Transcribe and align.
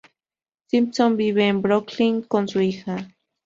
Simpson 0.65 1.15
vive 1.15 1.47
en 1.47 1.61
Brooklyn 1.61 2.23
con 2.23 2.47
su 2.47 2.59
hija. 2.59 3.07